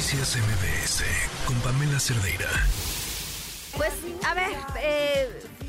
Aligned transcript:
Noticias 0.00 0.38
MBS 0.38 1.04
con 1.44 1.54
Pamela 1.60 2.00
Cerdeira. 2.00 2.48
Pues, 3.76 3.92
a 4.26 4.32
ver, 4.32 4.48
eh, 4.82 5.28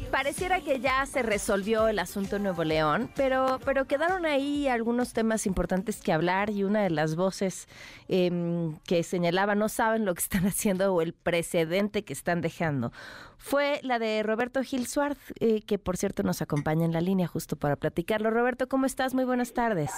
pareciera 0.10 0.62
que 0.62 0.80
ya 0.80 1.06
se 1.06 1.22
resolvió 1.22 1.90
el 1.90 2.00
asunto 2.00 2.40
Nuevo 2.40 2.64
León, 2.64 3.12
pero, 3.18 3.60
pero 3.66 3.88
quedaron 3.88 4.26
ahí 4.26 4.70
algunos 4.70 5.12
temas 5.12 5.46
importantes 5.46 6.00
que 6.00 6.14
hablar 6.14 6.50
y 6.50 6.64
una 6.64 6.82
de 6.82 6.92
las 6.92 7.18
voces 7.18 7.68
em, 8.08 8.78
que 8.86 9.04
señalaba 9.04 9.54
no 9.54 9.68
saben 9.68 10.06
lo 10.06 10.14
que 10.14 10.22
están 10.22 10.46
haciendo 10.48 10.94
o 10.94 11.02
el 11.02 11.12
precedente 11.12 12.06
que 12.06 12.14
están 12.14 12.40
dejando 12.40 12.94
fue 13.38 13.82
la 13.84 14.00
de 14.00 14.24
Roberto 14.24 14.64
Gil 14.64 14.88
Suárez, 14.88 15.18
eh, 15.42 15.62
que 15.62 15.78
por 15.78 15.98
cierto 15.98 16.24
nos 16.24 16.42
acompaña 16.42 16.86
en 16.86 16.94
la 16.94 17.02
línea 17.02 17.28
justo 17.28 17.58
para 17.58 17.76
platicarlo. 17.76 18.32
Roberto, 18.32 18.70
¿cómo 18.70 18.86
estás? 18.86 19.14
Muy 19.14 19.26
buenas 19.26 19.52
tardes. 19.52 19.92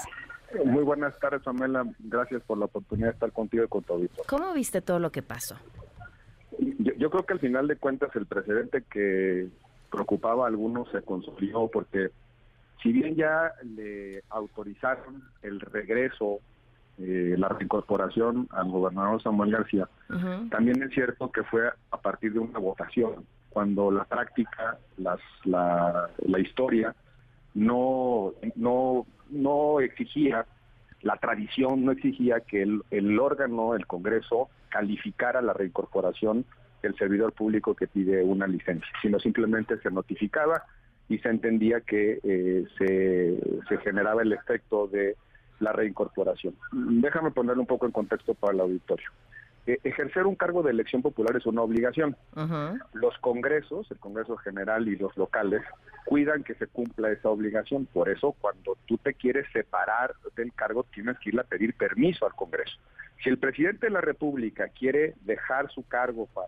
Muy 0.66 0.84
buenas 0.84 1.18
tardes, 1.20 1.42
Pamela. 1.42 1.86
Gracias 2.00 2.42
por 2.44 2.58
la 2.58 2.66
oportunidad 2.66 3.08
de 3.08 3.14
estar 3.14 3.32
contigo 3.32 3.64
y 3.64 3.68
con 3.68 3.84
tu 3.84 3.94
auditorio. 3.94 4.24
¿Cómo 4.28 4.54
viste 4.54 4.82
todo 4.82 5.00
lo 5.00 5.12
que 5.12 5.22
pasó? 5.22 5.56
Yo, 6.60 6.94
yo, 6.98 7.10
creo 7.10 7.26
que 7.26 7.34
al 7.34 7.40
final 7.40 7.68
de 7.68 7.76
cuentas 7.76 8.16
el 8.16 8.26
precedente 8.26 8.84
que 8.84 9.50
preocupaba 9.92 10.46
a 10.46 10.48
algunos 10.48 10.90
se 10.92 11.02
consolidó 11.02 11.68
porque 11.68 12.10
si 12.84 12.92
bien 12.92 13.16
ya 13.16 13.54
le 13.64 14.24
autorizaron 14.30 15.24
el 15.42 15.60
regreso, 15.60 16.40
eh, 17.00 17.36
la 17.38 17.48
reincorporación 17.48 18.48
al 18.52 18.70
gobernador 18.70 19.22
Samuel 19.22 19.52
García, 19.52 19.88
también 20.52 20.84
es 20.84 20.92
cierto 20.92 21.32
que 21.32 21.44
fue 21.44 21.70
a 21.92 21.98
partir 21.98 22.34
de 22.34 22.40
una 22.40 22.60
votación, 22.60 23.26
cuando 23.50 23.90
la 23.90 24.04
práctica, 24.04 24.78
las, 24.98 25.20
la, 25.46 26.10
la 26.26 26.40
historia 26.40 26.94
no, 27.54 28.34
no, 28.56 29.06
no 29.30 29.80
exigía, 29.80 30.46
la 31.04 31.18
tradición 31.18 31.84
no 31.86 31.92
exigía 31.92 32.40
que 32.40 32.64
el, 32.64 33.20
órgano, 33.20 33.76
el 33.76 33.86
Congreso, 33.86 34.50
calificara 34.70 35.42
la 35.42 35.54
reincorporación 35.54 36.46
del 36.82 36.96
servidor 36.96 37.34
público 37.34 37.76
que 37.76 37.88
pide 37.88 38.24
una 38.24 38.48
licencia, 38.48 38.88
sino 39.02 39.20
simplemente 39.20 39.78
se 39.80 39.92
notificaba 39.92 40.64
y 41.10 41.20
se 41.20 41.30
entendía 41.30 41.82
que 41.82 42.20
eh, 42.24 42.66
se, 42.78 43.38
se 43.68 43.78
generaba 43.80 44.22
el 44.22 44.32
efecto 44.32 44.88
de 44.88 45.16
la 45.60 45.74
reincorporación. 45.74 46.56
Déjame 46.72 47.32
ponerlo 47.32 47.62
un 47.62 47.68
poco 47.68 47.86
en 47.86 47.92
contexto 47.92 48.34
para 48.34 48.54
el 48.54 48.62
auditorio. 48.62 49.10
Eh, 49.66 49.80
ejercer 49.84 50.26
un 50.26 50.36
cargo 50.36 50.62
de 50.62 50.72
elección 50.72 51.02
popular 51.02 51.38
es 51.38 51.46
una 51.46 51.62
obligación. 51.62 52.18
Uh 52.36 52.42
-huh. 52.42 52.82
Los 52.94 53.18
congresos, 53.20 53.90
el 53.92 53.98
Congreso 54.00 54.36
General 54.38 54.88
y 54.88 54.98
los 54.98 55.16
locales, 55.16 55.62
cuidan 56.06 56.44
que 56.44 56.56
se 56.56 56.68
cumpla 56.68 57.12
esa 57.12 57.30
obligación. 57.30 57.86
Por 57.86 58.10
eso, 58.10 58.36
cuando 58.42 58.78
tú 58.86 58.98
te 58.98 59.14
quieres 59.14 59.46
separar 59.54 60.14
del 60.36 60.54
cargo, 60.54 60.84
tienes 60.94 61.18
que 61.20 61.30
ir 61.30 61.40
a 61.40 61.44
pedir 61.44 61.76
permiso 61.76 62.26
al 62.26 62.34
Congreso. 62.34 62.78
Si 63.24 63.30
el 63.30 63.38
presidente 63.38 63.86
de 63.86 63.94
la 63.94 64.02
República 64.02 64.68
quiere 64.68 65.14
dejar 65.22 65.72
su 65.72 65.88
cargo 65.88 66.28
para 66.34 66.48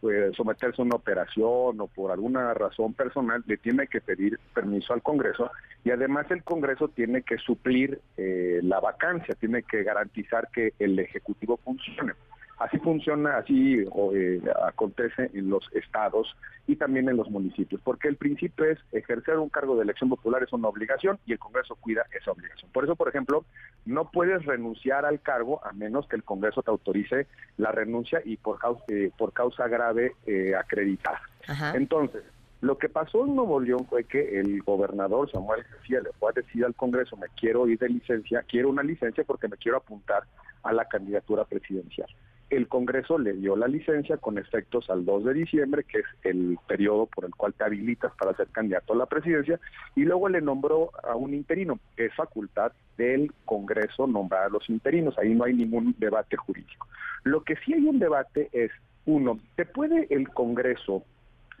pues, 0.00 0.34
someterse 0.34 0.82
a 0.82 0.84
una 0.84 0.96
operación 0.96 1.80
o 1.80 1.86
por 1.86 2.10
alguna 2.10 2.52
razón 2.54 2.94
personal, 2.94 3.44
le 3.46 3.58
tiene 3.58 3.86
que 3.86 4.00
pedir 4.00 4.40
permiso 4.54 4.92
al 4.92 5.02
Congreso 5.02 5.50
y 5.84 5.90
además 5.90 6.28
el 6.30 6.42
Congreso 6.42 6.88
tiene 6.88 7.22
que 7.22 7.38
suplir 7.38 8.00
eh, 8.16 8.58
la 8.62 8.80
vacancia, 8.80 9.34
tiene 9.36 9.62
que 9.62 9.84
garantizar 9.84 10.48
que 10.52 10.72
el 10.80 10.98
Ejecutivo 10.98 11.58
funcione. 11.58 12.14
Así 12.60 12.78
funciona, 12.78 13.38
así 13.38 13.86
eh, 14.14 14.42
acontece 14.66 15.30
en 15.32 15.48
los 15.48 15.64
estados 15.72 16.36
y 16.66 16.76
también 16.76 17.08
en 17.08 17.16
los 17.16 17.30
municipios, 17.30 17.80
porque 17.82 18.06
el 18.06 18.16
principio 18.16 18.66
es 18.66 18.78
ejercer 18.92 19.38
un 19.38 19.48
cargo 19.48 19.76
de 19.76 19.84
elección 19.84 20.10
popular 20.10 20.42
es 20.42 20.52
una 20.52 20.68
obligación 20.68 21.18
y 21.24 21.32
el 21.32 21.38
Congreso 21.38 21.74
cuida 21.76 22.04
esa 22.12 22.32
obligación. 22.32 22.70
Por 22.70 22.84
eso, 22.84 22.96
por 22.96 23.08
ejemplo, 23.08 23.46
no 23.86 24.10
puedes 24.10 24.44
renunciar 24.44 25.06
al 25.06 25.22
cargo 25.22 25.64
a 25.64 25.72
menos 25.72 26.06
que 26.06 26.16
el 26.16 26.22
Congreso 26.22 26.62
te 26.62 26.70
autorice 26.70 27.26
la 27.56 27.72
renuncia 27.72 28.20
y 28.26 28.36
por 28.36 28.58
causa, 28.58 28.84
eh, 28.88 29.10
por 29.16 29.32
causa 29.32 29.66
grave 29.66 30.12
eh, 30.26 30.54
acreditada. 30.54 31.22
Ajá. 31.48 31.72
Entonces, 31.74 32.24
lo 32.60 32.76
que 32.76 32.90
pasó 32.90 33.24
en 33.24 33.36
Nuevo 33.36 33.58
León 33.58 33.86
fue 33.88 34.04
que 34.04 34.38
el 34.38 34.62
gobernador 34.62 35.30
Samuel 35.30 35.64
García 35.64 36.02
le 36.02 36.12
fue 36.18 36.28
a 36.28 36.34
decir 36.34 36.66
al 36.66 36.74
Congreso, 36.74 37.16
me 37.16 37.28
quiero 37.34 37.66
ir 37.68 37.78
de 37.78 37.88
licencia, 37.88 38.44
quiero 38.46 38.68
una 38.68 38.82
licencia 38.82 39.24
porque 39.24 39.48
me 39.48 39.56
quiero 39.56 39.78
apuntar 39.78 40.24
a 40.62 40.74
la 40.74 40.84
candidatura 40.84 41.46
presidencial 41.46 42.10
el 42.50 42.66
Congreso 42.68 43.18
le 43.18 43.32
dio 43.34 43.56
la 43.56 43.68
licencia 43.68 44.16
con 44.16 44.36
efectos 44.36 44.90
al 44.90 45.04
2 45.04 45.24
de 45.24 45.34
diciembre, 45.34 45.84
que 45.84 46.00
es 46.00 46.06
el 46.24 46.58
periodo 46.66 47.06
por 47.06 47.24
el 47.24 47.34
cual 47.34 47.54
te 47.54 47.64
habilitas 47.64 48.12
para 48.18 48.34
ser 48.36 48.48
candidato 48.48 48.92
a 48.92 48.96
la 48.96 49.06
presidencia, 49.06 49.60
y 49.94 50.04
luego 50.04 50.28
le 50.28 50.40
nombró 50.40 50.90
a 51.04 51.14
un 51.14 51.32
interino. 51.32 51.78
Es 51.96 52.14
facultad 52.14 52.72
del 52.98 53.32
Congreso 53.44 54.06
nombrar 54.06 54.44
a 54.44 54.48
los 54.48 54.68
interinos, 54.68 55.16
ahí 55.18 55.34
no 55.34 55.44
hay 55.44 55.54
ningún 55.54 55.94
debate 55.98 56.36
jurídico. 56.36 56.88
Lo 57.22 57.42
que 57.44 57.56
sí 57.64 57.72
hay 57.72 57.86
un 57.86 57.98
debate 57.98 58.48
es, 58.52 58.70
uno, 59.06 59.38
¿te 59.54 59.64
puede 59.64 60.06
el 60.10 60.28
Congreso 60.28 61.04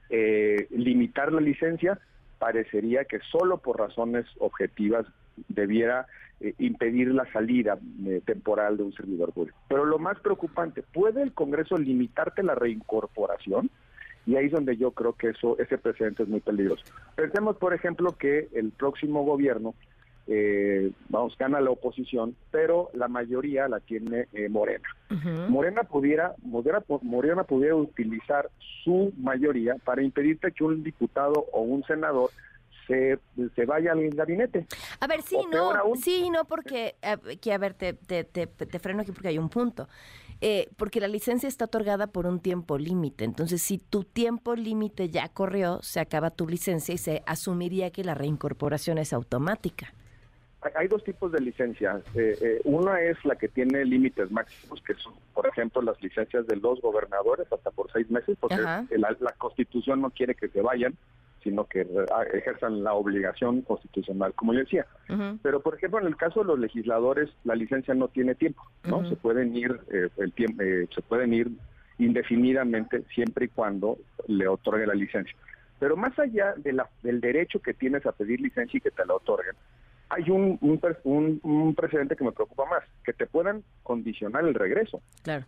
eh, 0.08 0.66
limitar 0.70 1.32
la 1.32 1.40
licencia? 1.40 1.98
Parecería 2.40 3.04
que 3.04 3.20
solo 3.30 3.58
por 3.58 3.78
razones 3.78 4.26
objetivas 4.38 5.06
debiera 5.48 6.06
eh, 6.40 6.54
impedir 6.58 7.08
la 7.14 7.30
salida 7.32 7.78
eh, 8.06 8.22
temporal 8.24 8.78
de 8.78 8.84
un 8.84 8.94
servidor 8.94 9.30
público. 9.30 9.58
Pero 9.68 9.84
lo 9.84 9.98
más 9.98 10.18
preocupante, 10.20 10.82
¿puede 10.82 11.22
el 11.22 11.34
Congreso 11.34 11.76
limitarte 11.76 12.42
la 12.42 12.54
reincorporación? 12.54 13.70
Y 14.24 14.36
ahí 14.36 14.46
es 14.46 14.52
donde 14.52 14.78
yo 14.78 14.92
creo 14.92 15.12
que 15.12 15.28
eso 15.28 15.58
ese 15.58 15.76
precedente 15.76 16.22
es 16.22 16.30
muy 16.30 16.40
peligroso. 16.40 16.82
Pensemos, 17.14 17.58
por 17.58 17.74
ejemplo, 17.74 18.16
que 18.16 18.48
el 18.54 18.70
próximo 18.70 19.22
gobierno, 19.22 19.74
eh, 20.32 20.92
vamos, 21.08 21.36
gana 21.36 21.60
la 21.60 21.70
oposición, 21.70 22.36
pero 22.52 22.88
la 22.94 23.08
mayoría 23.08 23.66
la 23.66 23.80
tiene 23.80 24.28
eh, 24.32 24.48
Morena. 24.48 24.88
Uh 25.10 25.14
-huh. 25.14 25.48
Morena 25.48 25.82
pudiera, 25.82 26.36
Morena, 26.44 26.84
Morena 27.02 27.42
pudiera 27.42 27.74
utilizar 27.74 28.48
su 28.84 29.12
mayoría 29.18 29.74
para 29.84 30.04
impedirte 30.04 30.52
que 30.52 30.62
un 30.62 30.84
diputado 30.84 31.46
o 31.52 31.62
un 31.62 31.82
senador 31.82 32.30
se, 32.86 33.18
se, 33.56 33.66
vaya 33.66 33.90
al 33.90 34.08
gabinete. 34.10 34.66
A 35.00 35.08
ver, 35.08 35.22
sí, 35.22 35.36
no, 35.50 35.72
aún, 35.72 35.96
sí, 35.96 36.30
no, 36.30 36.44
porque, 36.44 36.94
eh, 37.02 37.36
que, 37.38 37.52
a 37.52 37.58
ver, 37.58 37.74
te, 37.74 37.94
te, 37.94 38.22
te, 38.22 38.46
te, 38.46 38.78
freno 38.78 39.02
aquí 39.02 39.10
porque 39.10 39.28
hay 39.28 39.38
un 39.38 39.48
punto. 39.48 39.88
Eh, 40.40 40.68
porque 40.76 41.00
la 41.00 41.08
licencia 41.08 41.48
está 41.48 41.64
otorgada 41.64 42.06
por 42.06 42.26
un 42.26 42.38
tiempo 42.38 42.78
límite. 42.78 43.24
Entonces, 43.24 43.62
si 43.62 43.78
tu 43.78 44.04
tiempo 44.04 44.54
límite 44.54 45.10
ya 45.10 45.28
corrió, 45.28 45.80
se 45.82 45.98
acaba 45.98 46.30
tu 46.30 46.46
licencia 46.46 46.94
y 46.94 46.98
se 46.98 47.22
asumiría 47.26 47.90
que 47.90 48.04
la 48.04 48.14
reincorporación 48.14 48.98
es 48.98 49.12
automática. 49.12 49.92
Hay 50.74 50.88
dos 50.88 51.02
tipos 51.04 51.32
de 51.32 51.40
licencias. 51.40 52.02
Eh, 52.14 52.36
eh, 52.40 52.60
una 52.64 53.00
es 53.00 53.22
la 53.24 53.36
que 53.36 53.48
tiene 53.48 53.84
límites 53.84 54.30
máximos, 54.30 54.82
que 54.82 54.94
son, 54.94 55.14
por 55.32 55.46
ejemplo, 55.46 55.80
las 55.80 56.00
licencias 56.02 56.46
de 56.46 56.56
los 56.56 56.80
gobernadores 56.80 57.50
hasta 57.50 57.70
por 57.70 57.90
seis 57.92 58.10
meses, 58.10 58.36
porque 58.38 58.56
la, 58.56 58.86
la 59.20 59.32
Constitución 59.38 60.02
no 60.02 60.10
quiere 60.10 60.34
que 60.34 60.48
se 60.48 60.60
vayan 60.60 60.94
sino 61.42 61.64
que 61.64 61.86
ejerzan 62.34 62.84
la 62.84 62.92
obligación 62.94 63.62
constitucional, 63.62 64.34
como 64.34 64.52
yo 64.52 64.60
decía. 64.60 64.86
Uh 65.08 65.12
-huh. 65.14 65.38
Pero, 65.42 65.60
por 65.60 65.74
ejemplo, 65.74 65.98
en 66.00 66.06
el 66.06 66.16
caso 66.16 66.40
de 66.40 66.46
los 66.46 66.58
legisladores, 66.58 67.30
la 67.44 67.54
licencia 67.54 67.94
no 67.94 68.08
tiene 68.08 68.34
tiempo, 68.34 68.62
¿no? 68.84 68.98
Uh 68.98 69.02
-huh. 69.02 69.08
Se 69.08 69.16
pueden 69.16 69.56
ir, 69.56 69.80
eh, 69.90 70.08
el 70.18 70.32
tiempo, 70.32 70.62
eh, 70.62 70.88
se 70.94 71.02
pueden 71.02 71.32
ir 71.32 71.48
indefinidamente 71.98 73.02
siempre 73.14 73.46
y 73.46 73.48
cuando 73.48 73.98
le 74.26 74.48
otorgue 74.48 74.86
la 74.86 74.94
licencia. 74.94 75.34
Pero 75.78 75.96
más 75.96 76.18
allá 76.18 76.54
de 76.56 76.72
la, 76.72 76.88
del 77.02 77.20
derecho 77.20 77.60
que 77.60 77.72
tienes 77.72 78.04
a 78.04 78.12
pedir 78.12 78.40
licencia 78.40 78.76
y 78.76 78.80
que 78.80 78.90
te 78.90 79.04
la 79.06 79.14
otorguen, 79.14 79.54
hay 80.30 80.36
un, 80.36 80.58
un, 80.60 80.80
un, 81.04 81.40
un 81.42 81.74
precedente 81.74 82.16
que 82.16 82.24
me 82.24 82.32
preocupa 82.32 82.64
más, 82.66 82.82
que 83.04 83.12
te 83.12 83.26
puedan 83.26 83.62
condicionar 83.82 84.44
el 84.44 84.54
regreso. 84.54 85.00
Claro 85.22 85.46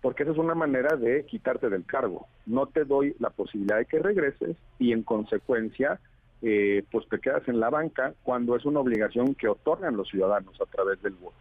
porque 0.00 0.22
esa 0.22 0.32
es 0.32 0.38
una 0.38 0.54
manera 0.54 0.96
de 0.96 1.24
quitarte 1.26 1.68
del 1.68 1.84
cargo. 1.84 2.28
No 2.46 2.66
te 2.66 2.84
doy 2.84 3.16
la 3.18 3.30
posibilidad 3.30 3.78
de 3.78 3.86
que 3.86 3.98
regreses 3.98 4.56
y 4.78 4.92
en 4.92 5.02
consecuencia 5.02 5.98
eh, 6.40 6.84
pues 6.92 7.08
te 7.08 7.18
quedas 7.18 7.48
en 7.48 7.58
la 7.58 7.68
banca 7.68 8.14
cuando 8.22 8.54
es 8.54 8.64
una 8.64 8.78
obligación 8.78 9.34
que 9.34 9.48
otorgan 9.48 9.96
los 9.96 10.08
ciudadanos 10.08 10.54
a 10.60 10.66
través 10.66 11.02
del 11.02 11.14
voto. 11.14 11.36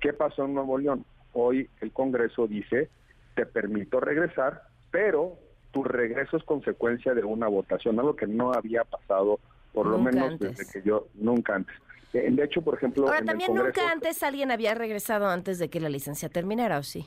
¿Qué 0.00 0.14
pasó 0.14 0.46
en 0.46 0.54
Nuevo 0.54 0.78
León? 0.78 1.04
Hoy 1.34 1.68
el 1.82 1.92
Congreso 1.92 2.46
dice, 2.46 2.88
te 3.34 3.44
permito 3.44 4.00
regresar, 4.00 4.62
pero 4.90 5.34
tu 5.70 5.84
regreso 5.84 6.38
es 6.38 6.44
consecuencia 6.44 7.12
de 7.12 7.24
una 7.24 7.46
votación, 7.46 7.98
algo 7.98 8.16
que 8.16 8.26
no 8.26 8.54
había 8.54 8.84
pasado 8.84 9.38
por 9.74 9.86
lo 9.86 9.98
menos 9.98 10.32
antes. 10.32 10.56
desde 10.56 10.72
que 10.72 10.88
yo, 10.88 11.08
nunca 11.14 11.56
antes. 11.56 11.76
Eh, 12.12 12.28
De 12.30 12.44
hecho, 12.44 12.62
por 12.62 12.74
ejemplo... 12.74 13.04
Ahora, 13.06 13.18
en 13.18 13.26
también 13.26 13.50
el 13.52 13.56
Congreso, 13.58 13.80
nunca 13.80 13.92
antes 13.92 14.22
alguien 14.22 14.50
había 14.50 14.74
regresado 14.74 15.28
antes 15.28 15.58
de 15.58 15.68
que 15.70 15.80
la 15.80 15.88
licencia 15.88 16.28
terminara, 16.28 16.78
¿o 16.78 16.82
sí? 16.82 17.06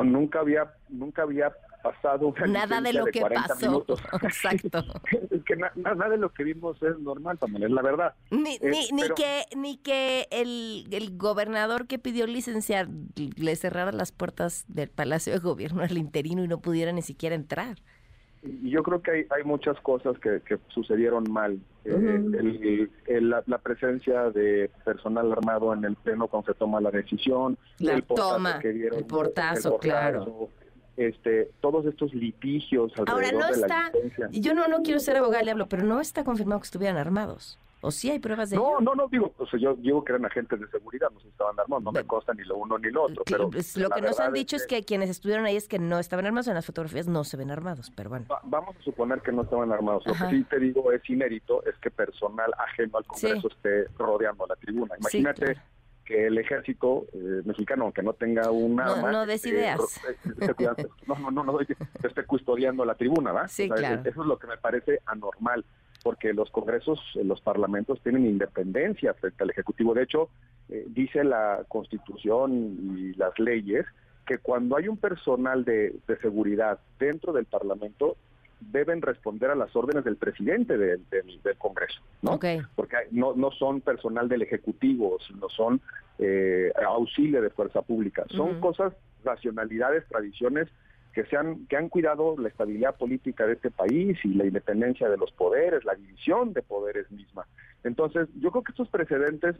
nunca 0.00 0.40
había 0.40 0.72
nunca 0.88 1.22
había 1.22 1.52
pasado 1.82 2.28
una 2.28 2.46
Nada 2.46 2.80
de 2.80 2.94
lo 2.94 3.04
de 3.04 3.10
que 3.10 3.20
40 3.20 3.46
pasó. 3.48 3.66
minutos. 3.66 4.00
Exacto. 4.22 4.82
que 5.46 5.56
na, 5.56 5.70
nada 5.76 6.08
de 6.08 6.16
lo 6.16 6.32
que 6.32 6.44
vimos 6.44 6.82
es 6.82 6.98
normal 6.98 7.38
también, 7.38 7.64
es 7.64 7.70
la 7.70 7.82
verdad. 7.82 8.14
Ni, 8.30 8.54
Eh, 8.54 8.60
ni, 8.62 8.88
ni 8.92 9.08
que, 9.10 9.44
ni 9.54 9.76
que 9.76 10.26
el, 10.30 10.86
el 10.90 11.16
gobernador 11.18 11.86
que 11.86 11.98
pidió 11.98 12.26
licenciar 12.26 12.88
le 13.16 13.56
cerrara 13.56 13.92
las 13.92 14.12
puertas 14.12 14.64
del 14.68 14.88
Palacio 14.88 15.34
de 15.34 15.40
Gobierno 15.40 15.82
al 15.82 15.98
interino 15.98 16.42
y 16.42 16.48
no 16.48 16.60
pudiera 16.60 16.92
ni 16.92 17.02
siquiera 17.02 17.34
entrar. 17.34 17.76
Y 18.44 18.70
yo 18.70 18.82
creo 18.82 19.00
que 19.02 19.10
hay, 19.10 19.26
hay 19.30 19.44
muchas 19.44 19.78
cosas 19.80 20.16
que, 20.18 20.40
sucedieron 20.68 21.24
mal. 21.30 21.58
Eh, 21.84 22.88
la, 23.20 23.58
presencia 23.58 24.30
de 24.30 24.70
personal 24.84 25.32
armado 25.32 25.72
en 25.72 25.84
el 25.84 25.96
pleno 25.96 26.28
cuando 26.28 26.52
se 26.52 26.58
toma 26.58 26.80
la 26.80 26.90
decisión, 26.90 27.58
la 27.78 27.94
el 27.94 28.02
toma, 28.04 28.58
que 28.58 28.72
dieron, 28.72 28.98
el 28.98 29.06
portazo, 29.06 29.78
claro. 29.78 30.48
Este, 30.96 31.50
todos 31.60 31.84
estos 31.86 32.14
litigios 32.14 32.92
Ahora 33.06 33.32
no 33.32 33.48
está, 33.48 33.90
yo 34.30 34.54
no, 34.54 34.68
no 34.68 34.82
quiero 34.82 35.00
ser 35.00 35.16
abogado, 35.16 35.44
le 35.44 35.50
hablo, 35.50 35.66
pero 35.68 35.82
no 35.82 36.00
está 36.00 36.22
confirmado 36.22 36.60
que 36.60 36.66
estuvieran 36.66 36.96
armados. 36.96 37.58
¿O 37.84 37.90
sí 37.90 38.10
hay 38.10 38.18
pruebas 38.18 38.48
de 38.48 38.56
no, 38.56 38.80
No, 38.80 38.94
no, 38.94 39.08
digo, 39.08 39.34
o 39.36 39.46
sea, 39.46 39.60
yo 39.60 39.74
digo 39.74 40.02
que 40.02 40.12
eran 40.12 40.24
agentes 40.24 40.58
de 40.58 40.66
seguridad, 40.68 41.10
no 41.12 41.20
se 41.20 41.28
estaban 41.28 41.58
armados, 41.60 41.84
no 41.84 41.92
me 41.92 42.02
consta 42.04 42.32
ni 42.32 42.42
lo 42.44 42.56
uno 42.56 42.78
ni 42.78 42.90
lo 42.90 43.02
otro. 43.02 43.22
Pero 43.26 43.50
pues, 43.50 43.76
lo 43.76 43.90
que 43.90 44.00
nos 44.00 44.18
han 44.20 44.32
dicho 44.32 44.56
es 44.56 44.66
que... 44.66 44.84
quienes 44.84 45.10
estuvieron 45.10 45.44
ahí 45.44 45.56
es 45.56 45.68
que 45.68 45.78
no 45.78 45.98
estaban 45.98 46.24
armados, 46.24 46.48
en 46.48 46.54
las 46.54 46.64
fotografías 46.64 47.08
no 47.08 47.24
se 47.24 47.36
ven 47.36 47.50
armados, 47.50 47.92
pero 47.94 48.08
bueno. 48.08 48.26
vamos 48.44 48.74
a 48.74 48.82
suponer 48.82 49.20
que 49.20 49.32
no 49.32 49.42
estaban 49.42 49.70
armados. 49.70 50.06
Lo 50.06 50.14
que 50.14 50.30
sí 50.30 50.44
te 50.44 50.58
digo 50.58 50.92
es 50.92 51.08
inédito, 51.10 51.62
es 51.66 51.76
que 51.76 51.90
personal 51.90 52.50
ajeno 52.58 52.96
al 52.96 53.04
Congreso 53.04 53.48
esté 53.48 53.84
rodeando 53.98 54.46
la 54.46 54.56
tribuna. 54.56 54.94
Imagínate 54.98 55.58
que 56.06 56.26
el 56.26 56.38
ejército 56.38 57.04
eh, 57.12 57.42
mexicano, 57.44 57.84
aunque 57.84 58.02
no 58.02 58.14
tenga 58.14 58.50
un 58.50 58.80
arma... 58.80 59.12
No, 59.12 59.26
des 59.26 59.44
ideas. 59.44 59.78
no, 61.06 61.14
no, 61.18 61.30
no, 61.30 61.44
no, 61.44 61.60
esté 61.60 62.24
custodiando 62.24 62.84
la 62.86 62.94
tribuna, 62.94 63.32
¿va? 63.32 63.48
Sí, 63.48 63.68
claro. 63.68 64.00
Eso 64.08 64.22
es 64.22 64.26
lo 64.26 64.38
que 64.38 64.46
me 64.46 64.56
parece 64.56 65.00
anormal 65.06 65.64
porque 66.04 66.34
los 66.34 66.50
congresos, 66.50 67.00
los 67.14 67.40
parlamentos 67.40 67.98
tienen 68.02 68.26
independencia 68.26 69.14
frente 69.14 69.42
al 69.42 69.50
Ejecutivo. 69.50 69.94
De 69.94 70.02
hecho, 70.02 70.28
eh, 70.68 70.84
dice 70.86 71.24
la 71.24 71.64
Constitución 71.66 72.52
y 72.52 73.14
las 73.14 73.36
leyes 73.38 73.86
que 74.26 74.36
cuando 74.36 74.76
hay 74.76 74.86
un 74.86 74.98
personal 74.98 75.64
de, 75.64 75.96
seguridad 76.20 76.78
dentro 76.98 77.32
del 77.32 77.46
Parlamento, 77.46 78.16
deben 78.60 79.00
responder 79.00 79.50
a 79.50 79.54
las 79.54 79.74
órdenes 79.74 80.04
del 80.04 80.16
presidente 80.16 80.76
del, 80.76 81.00
Congreso, 81.58 82.00
¿no? 82.20 82.38
Porque 82.76 82.96
no, 83.10 83.34
no 83.34 83.50
son 83.50 83.80
personal 83.80 84.28
del 84.28 84.42
Ejecutivo, 84.42 85.16
sino 85.26 85.48
son 85.48 85.80
eh, 86.18 86.70
auxilio 86.86 87.40
de 87.40 87.48
fuerza 87.48 87.80
pública. 87.80 88.24
Son 88.28 88.60
cosas, 88.60 88.92
racionalidades, 89.24 90.06
tradiciones 90.06 90.68
que, 91.14 91.24
se 91.26 91.36
han, 91.36 91.66
que 91.66 91.76
han 91.76 91.88
cuidado 91.88 92.36
la 92.38 92.48
estabilidad 92.48 92.96
política 92.96 93.46
de 93.46 93.54
este 93.54 93.70
país 93.70 94.18
y 94.24 94.34
la 94.34 94.44
independencia 94.44 95.08
de 95.08 95.16
los 95.16 95.30
poderes, 95.32 95.84
la 95.84 95.94
división 95.94 96.52
de 96.52 96.62
poderes 96.62 97.10
misma. 97.10 97.46
Entonces, 97.84 98.28
yo 98.40 98.50
creo 98.50 98.64
que 98.64 98.72
estos 98.72 98.88
precedentes, 98.88 99.56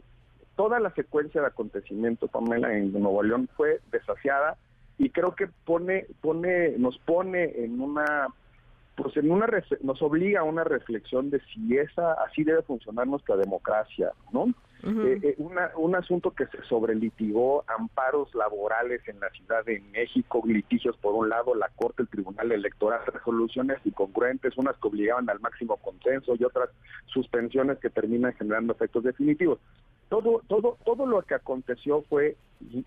toda 0.55 0.79
la 0.79 0.93
secuencia 0.93 1.41
de 1.41 1.47
acontecimientos, 1.47 2.29
Pamela, 2.29 2.75
en 2.77 2.91
Nuevo 2.91 3.23
León 3.23 3.49
fue 3.55 3.79
desasiada 3.91 4.57
y 4.97 5.09
creo 5.09 5.33
que 5.35 5.47
pone, 5.65 6.07
pone, 6.21 6.71
nos 6.77 6.97
pone 6.99 7.63
en 7.63 7.79
una 7.79 8.27
pues 8.95 9.17
en 9.17 9.29
una 9.29 9.47
nos 9.81 10.01
obliga 10.01 10.39
a 10.39 10.43
una 10.43 10.63
reflexión 10.63 11.29
de 11.29 11.41
si 11.53 11.77
esa 11.77 12.13
así 12.13 12.45
debe 12.45 12.61
funcionar 12.61 13.05
nuestra 13.05 13.35
democracia, 13.35 14.11
¿no? 14.31 14.47
Eh, 14.87 15.19
eh, 15.23 15.35
un 15.77 15.95
asunto 15.95 16.31
que 16.31 16.45
se 16.45 16.61
sobrelitigó, 16.63 17.63
amparos 17.67 18.33
laborales 18.35 19.01
en 19.07 19.19
la 19.19 19.29
Ciudad 19.31 19.65
de 19.65 19.81
México, 19.91 20.43
litigios 20.45 20.95
por 20.97 21.15
un 21.15 21.27
lado, 21.27 21.55
la 21.55 21.69
Corte, 21.75 22.03
el 22.03 22.07
Tribunal 22.07 22.51
Electoral, 22.51 23.01
resoluciones 23.11 23.79
incongruentes, 23.83 24.55
unas 24.57 24.77
que 24.77 24.87
obligaban 24.87 25.27
al 25.27 25.39
máximo 25.39 25.77
consenso 25.77 26.35
y 26.37 26.43
otras 26.43 26.69
suspensiones 27.07 27.79
que 27.79 27.89
terminan 27.89 28.33
generando 28.33 28.73
efectos 28.73 29.03
definitivos. 29.03 29.57
Todo, 30.07 30.43
todo, 30.47 30.77
todo 30.85 31.07
lo 31.07 31.23
que 31.23 31.33
aconteció 31.33 32.03
fue 32.03 32.37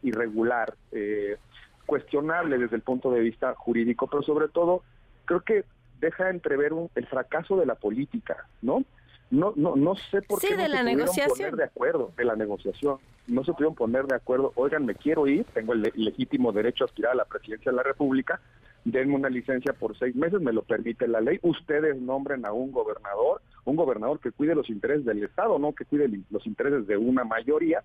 irregular, 0.03 0.75
eh, 0.93 1.37
cuestionable 1.85 2.59
desde 2.59 2.77
el 2.77 2.83
punto 2.83 3.11
de 3.11 3.21
vista 3.21 3.55
jurídico, 3.57 4.07
pero 4.07 4.23
sobre 4.23 4.47
todo 4.47 4.85
creo 5.25 5.41
que 5.41 5.65
deja 5.99 6.31
entrever 6.31 6.73
un, 6.73 6.91
el 6.95 7.07
fracaso 7.07 7.57
de 7.57 7.67
la 7.67 7.75
política, 7.75 8.47
¿no? 8.63 8.85
No 9.31 9.53
no 9.57 9.77
no 9.77 9.95
sé 10.11 10.23
por 10.23 10.41
qué 10.41 10.57
no 10.57 11.07
se 11.07 11.29
pudieron 11.29 11.29
poner 11.29 11.57
de 11.57 11.65
acuerdo 11.65 12.13
de 12.17 12.25
la 12.25 12.37
negociación. 12.37 12.99
No 13.27 13.45
se 13.45 13.53
pudieron 13.53 13.75
poner 13.75 14.07
de 14.07 14.17
acuerdo. 14.17 14.53
Oigan 14.57 14.87
me 14.87 14.95
quiero 14.95 15.27
ir 15.27 15.45
tengo 15.53 15.75
el 15.75 15.93
legítimo 15.95 16.53
derecho 16.53 16.85
a 16.85 16.87
aspirar 16.87 17.13
a 17.13 17.17
la 17.17 17.25
presidencia 17.25 17.71
de 17.71 17.77
la 17.77 17.83
república. 17.83 18.41
Denme 18.85 19.15
una 19.15 19.29
licencia 19.29 19.73
por 19.73 19.99
seis 19.99 20.15
meses 20.17 20.41
me 20.41 20.53
lo 20.53 20.63
permite 20.63 21.07
la 21.09 21.21
ley. 21.21 21.39
Ustedes 21.43 22.01
nombren 22.01 22.47
a 22.47 22.53
un 22.53 22.73
gobernador 22.73 23.43
un 23.65 23.77
gobernador 23.77 24.19
que 24.19 24.33
cuide 24.33 24.55
los 24.55 24.71
intereses 24.71 25.05
del 25.05 25.23
estado 25.23 25.59
no 25.59 25.75
que 25.75 25.85
cuide 25.85 26.09
los 26.31 26.47
intereses 26.47 26.87
de 26.87 26.97
una 26.97 27.25
mayoría. 27.25 27.83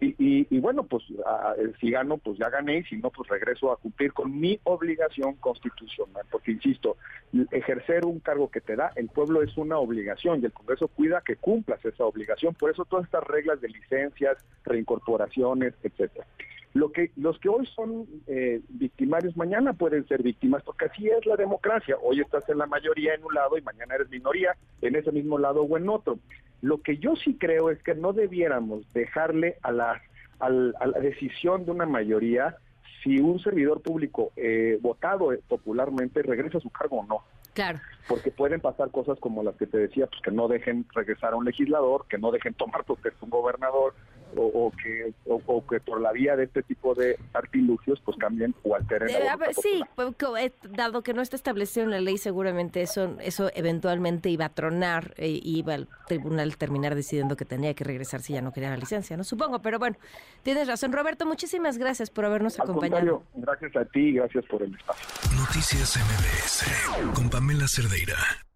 Y, 0.00 0.60
bueno, 0.60 0.84
pues 0.84 1.02
si 1.80 1.90
gano, 1.90 2.18
pues 2.18 2.38
ya 2.38 2.48
gané 2.50 2.78
y 2.78 2.84
si 2.84 2.96
no, 2.98 3.10
pues 3.10 3.28
regreso 3.28 3.72
a 3.72 3.76
cumplir 3.76 4.12
con 4.12 4.38
mi 4.38 4.60
obligación 4.62 5.34
constitucional. 5.34 6.24
Porque, 6.30 6.52
insisto, 6.52 6.96
ejercer 7.50 8.04
un 8.04 8.20
cargo 8.20 8.50
que 8.50 8.60
te 8.60 8.76
da 8.76 8.92
el 8.96 9.08
pueblo 9.08 9.42
es 9.42 9.56
una 9.56 9.78
obligación 9.78 10.40
y 10.40 10.46
el 10.46 10.52
Congreso 10.52 10.88
cuida 10.88 11.22
que 11.24 11.36
cumplas 11.36 11.84
esa 11.84 12.04
obligación. 12.04 12.54
Por 12.54 12.70
eso 12.70 12.84
todas 12.84 13.04
estas 13.04 13.24
reglas 13.24 13.60
de 13.60 13.68
licencias, 13.68 14.38
reincorporaciones, 14.64 15.74
etcétera. 15.82 16.26
Lo 16.74 16.92
que, 16.92 17.10
los 17.16 17.38
que 17.38 17.48
hoy 17.48 17.66
son 17.74 18.06
eh, 18.26 18.60
victimarios 18.68 19.36
mañana 19.36 19.72
pueden 19.72 20.06
ser 20.06 20.22
víctimas, 20.22 20.62
porque 20.62 20.86
así 20.86 21.08
es 21.08 21.24
la 21.26 21.36
democracia. 21.36 21.96
Hoy 22.02 22.20
estás 22.20 22.48
en 22.48 22.58
la 22.58 22.66
mayoría 22.66 23.14
en 23.14 23.24
un 23.24 23.34
lado 23.34 23.56
y 23.56 23.62
mañana 23.62 23.94
eres 23.94 24.10
minoría 24.10 24.54
en 24.82 24.94
ese 24.94 25.10
mismo 25.10 25.38
lado 25.38 25.62
o 25.62 25.76
en 25.76 25.88
otro. 25.88 26.18
Lo 26.60 26.82
que 26.82 26.98
yo 26.98 27.16
sí 27.16 27.36
creo 27.38 27.70
es 27.70 27.82
que 27.82 27.94
no 27.94 28.12
debiéramos 28.12 28.92
dejarle 28.92 29.56
a 29.62 29.72
la, 29.72 30.02
a 30.40 30.50
la 30.50 31.00
decisión 31.00 31.64
de 31.64 31.70
una 31.72 31.86
mayoría 31.86 32.56
si 33.08 33.20
un 33.20 33.40
servidor 33.40 33.80
público 33.80 34.32
eh, 34.36 34.78
votado 34.82 35.30
popularmente 35.48 36.22
regresa 36.22 36.58
a 36.58 36.60
su 36.60 36.68
cargo 36.68 36.98
o 36.98 37.06
no. 37.06 37.22
Claro. 37.54 37.80
Porque 38.06 38.30
pueden 38.30 38.60
pasar 38.60 38.90
cosas 38.90 39.18
como 39.18 39.42
las 39.42 39.56
que 39.56 39.66
te 39.66 39.78
decía, 39.78 40.06
pues 40.06 40.20
que 40.22 40.30
no 40.30 40.46
dejen 40.46 40.86
regresar 40.94 41.32
a 41.32 41.36
un 41.36 41.46
legislador, 41.46 42.04
que 42.08 42.18
no 42.18 42.30
dejen 42.30 42.54
tomar 42.54 42.84
protesta 42.84 43.18
un 43.22 43.30
gobernador, 43.30 43.94
o, 44.36 44.72
que 44.82 45.12
o, 45.26 45.66
que 45.66 45.80
por 45.80 46.00
la 46.00 46.12
vía 46.12 46.36
de 46.36 46.44
este 46.44 46.62
tipo 46.62 46.94
de 46.94 47.18
artilugios 47.32 48.00
pues 48.04 48.16
cambien 48.16 48.54
o 48.62 48.74
alteren. 48.74 49.08
sí, 49.60 49.82
pues, 49.94 50.14
eh, 50.38 50.52
dado 50.70 51.02
que 51.02 51.14
no 51.14 51.22
está 51.22 51.36
establecido 51.36 51.84
en 51.84 51.90
la 51.90 52.00
ley, 52.00 52.18
seguramente 52.18 52.82
eso 52.82 53.16
eso 53.20 53.50
eventualmente 53.54 54.30
iba 54.30 54.46
a 54.46 54.48
tronar 54.50 55.14
e 55.16 55.40
iba 55.42 55.74
al 55.74 55.88
tribunal 56.06 56.56
terminar 56.56 56.94
decidiendo 56.94 57.36
que 57.36 57.44
tenía 57.44 57.74
que 57.74 57.84
regresar 57.84 58.20
si 58.20 58.32
ya 58.32 58.42
no 58.42 58.52
quería 58.52 58.70
la 58.70 58.76
licencia, 58.76 59.16
no 59.16 59.24
supongo, 59.24 59.60
pero 59.60 59.78
bueno, 59.78 59.96
tienes 60.42 60.68
razón, 60.68 60.92
Roberto, 60.92 61.26
muchísimas 61.26 61.78
gracias 61.78 62.10
por 62.10 62.24
habernos 62.24 62.58
acompañado. 62.58 63.22
gracias 63.34 63.76
a 63.76 63.84
ti, 63.84 64.12
gracias 64.12 64.44
por 64.46 64.62
el 64.62 64.74
espacio. 64.74 65.06
Noticias 65.36 65.96
MBS 65.96 67.14
con 67.14 67.30
Pamela 67.30 67.68
Cerdeira. 67.68 68.47